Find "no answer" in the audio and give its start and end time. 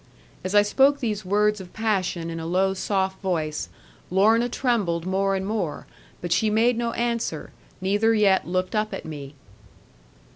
6.75-7.51